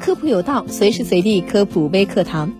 [0.00, 2.52] 科普有道，随时随地科普微课堂。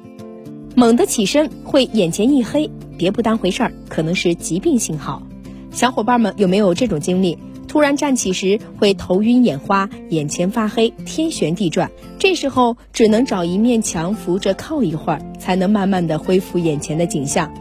[0.74, 5.22] 猛地起身会眼前一黑，别不当回事儿，可能是疾病信号。
[5.70, 7.38] 小伙伴们有没有这种经历？
[7.68, 17.52] 突然站起时会头晕眼花、眼前发黑、天旋地转，这时候只能找一面墙扶着靠一会儿，才能慢慢的恢复眼前的景象。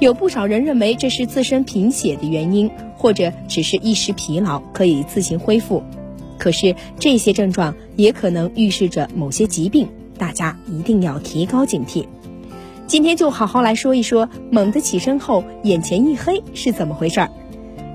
[0.00, 5.82] 有不少人认为这是自身贫血的原因，或者只是一时疲劳，可以自行恢复。
[6.38, 12.06] 可是这些症状也可能预示着某些疾病，大家一定要提高警惕。
[12.86, 17.30] 今天就好好来说一说，猛地起身后眼前一黑是怎么回事儿。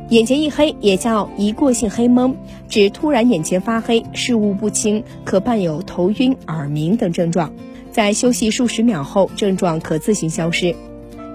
[0.10, 2.36] 眼前一黑也叫一过性黑蒙，
[2.70, 7.52] 指突然眼前发黑，视物不清，可伴有头晕、耳鸣等症状。
[7.92, 10.76] 在休息数十秒后，症状可自行消失。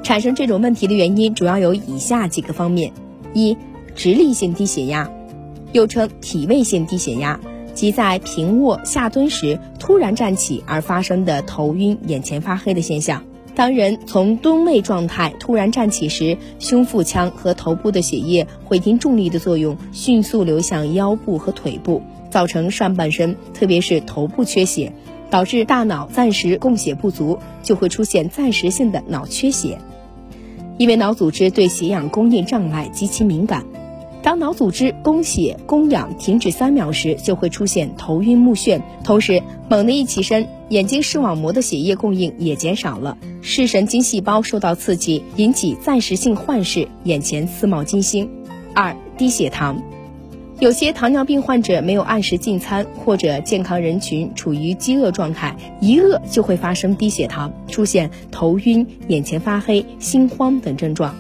[0.05, 2.93] 产生这种问题的原因主要有以下几个方面：
[3.33, 3.57] 一、
[3.97, 5.11] 直立性低血压。
[5.73, 7.39] 又称体位性低血压，
[7.75, 13.23] 即在平卧下蹲时突然站起而发生的头晕、眼前发黑的现象。
[13.55, 24.93] 当人从蹲位状态突然站起时，胸腹腔和头部的血液会因重力的作用迅速流向腰部和腿部，造成上半身特别是头部缺血，
[25.29, 29.79] 导致大脑暂时供血不足，就会出现暂时性的脑缺血。
[30.77, 33.65] 因为脑组织对血氧供应障碍极其敏感。
[34.21, 48.29] 当脑组织供血供氧停止三秒时，就会出现头晕目眩，同时猛地一起身，眼睛视网膜的血液供应也减少了，视神经细胞受到刺激，引起暂时性幻视，眼前似冒金星。
[48.75, 49.83] 二、低血糖，
[50.59, 61.15] 有些糖尿病患者没有按时进餐，或者健康人群处于饥饿状态，一饿就会发生低血糖，出现头晕、眼前发黑、心慌等症状。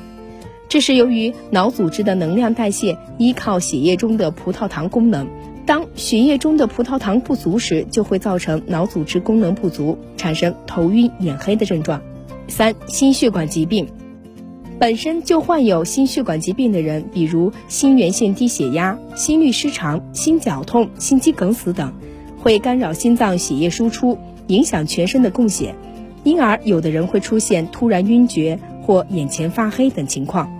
[0.69, 5.27] 这是由于脑组织的能量代谢依靠血液中的葡萄糖功能，
[5.65, 12.03] 当血液中的葡萄糖不足时，就会造成脑组织功能不足，产生头晕眼黑的症状。
[12.49, 13.87] 三、心血管疾病，
[14.79, 21.93] 本身就患有心血管疾病的人，比如心源性低血压、心律失常、心绞痛、心肌梗死等，
[22.39, 25.75] 会干扰心脏血液输出，影响全身的供血，
[26.25, 30.58] 因而有的人会出现突然晕厥或眼前发黑等情况。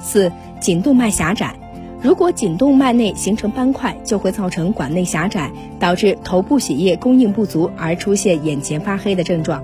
[0.00, 1.54] 四、颈动脉狭窄，
[2.02, 9.62] 如果颈动脉内形成斑块，就会造成管内狭窄，导致头部血液供应不足而出现眼前发黑的症状。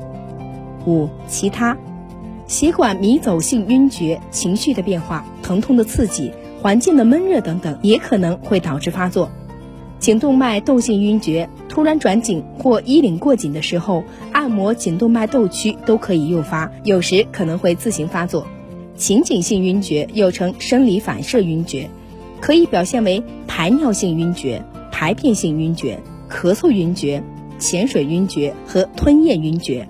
[0.87, 1.77] 五、其他，
[2.47, 6.33] 血管迷走性晕厥、情绪的变化、疼痛的刺激、
[6.63, 9.31] 环境的闷热等等，也可能会导致发作。
[9.99, 18.47] 颈动脉窦性晕厥，突然转颈或衣领过紧的时候，按摩颈动脉窦区都可以诱发，有时可能会自行发作。
[18.97, 21.89] 情景性晕厥又称生理反射晕厥，
[22.41, 27.23] 可以表现为排尿性晕厥、排便性晕厥、咳嗽晕厥、
[27.59, 29.87] 潜水晕厥和吞咽晕厥。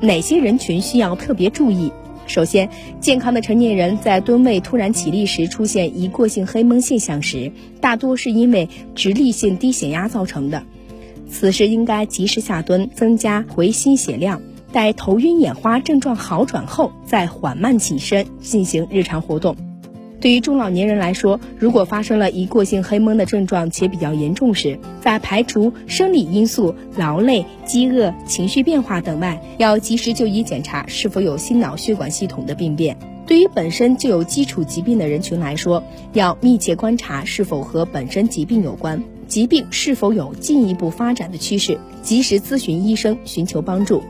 [0.00, 1.90] 哪些人群需要特别注意？
[2.28, 2.68] 首先，
[3.00, 7.50] 健康的成年人在蹲位突然起立时出现一过性黑蒙现象时，
[7.80, 10.62] 大多是因为直立性低血压造成的，
[11.28, 14.42] 此时应该及时下蹲，增加回心血量。
[14.72, 19.56] 待头晕眼花症状好转后，再缓慢起身进行日常活动。
[20.20, 32.98] 对于中老年人来说，如果发生了一过性黑蒙的症状且比较严重时，在排除生理因素、劳累、饥饿、情绪变化等外，要及时就医检查是否有心脑血管系统的病变。
[33.28, 44.02] 对于本身就有基础疾病的人群来说，要密切观察是否和本身疾病有关，疾病是否有进一步发展的趋势，及时咨询医生寻求帮助。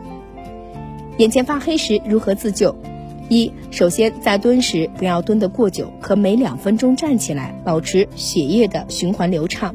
[1.19, 2.77] 眼前发黑时如何自救？
[3.29, 9.75] 一、首先在蹲时不要蹲得过久，可每两分钟站起来，保持血液的循环流畅。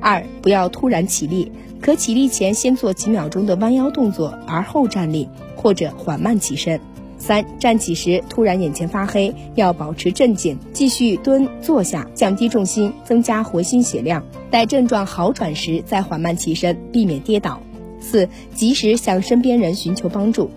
[0.00, 6.80] 二、不要突然起立，可起立前先做几秒钟的弯腰动作，而后站立或者缓慢起身。
[7.16, 14.24] 三、站起时突然眼前发黑，要保持镇静，继续蹲坐下，降低重心，增加活心血量。
[14.50, 17.60] 待症状好转时再缓慢起身，避免跌倒。
[18.00, 20.50] 四、及时向身边人寻求帮助。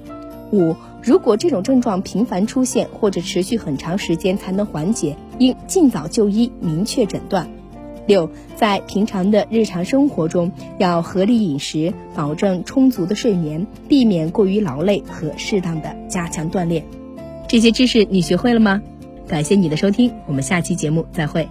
[0.51, 7.49] 五，如果这种症状频繁出现或者持续很长时间才能缓解，应尽早就医，明确诊断。
[8.07, 16.83] 六，在平常的日常生活中要合理饮食，保证充足的睡眠，避免过于劳累和适当的加强锻炼。
[17.47, 18.81] 这些知识你学会了吗？
[19.27, 21.49] 感谢你的收听，我们下期节目再会。